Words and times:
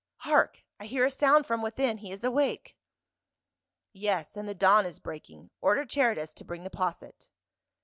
"Hark! 0.27 0.63
I 0.79 0.87
hear 0.87 1.05
a 1.05 1.11
sound 1.11 1.45
from 1.45 1.61
within; 1.61 1.99
he 1.99 2.11
is 2.11 2.23
awake."" 2.23 2.75
Yes, 4.07 4.35
and 4.35 4.49
the 4.49 4.55
dawn 4.55 4.83
is 4.83 4.97
breaking; 4.97 5.51
order 5.61 5.85
Cheridus 5.85 6.33
to 6.33 6.43
bring 6.43 6.63
the 6.63 6.71
posset." 6.71 7.29